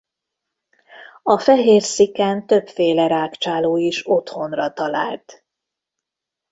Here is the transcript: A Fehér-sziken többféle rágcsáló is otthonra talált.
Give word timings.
A 1.23 1.37
Fehér-sziken 1.39 2.45
többféle 2.47 3.07
rágcsáló 3.07 3.77
is 3.77 4.07
otthonra 4.09 4.73
talált. 4.73 5.43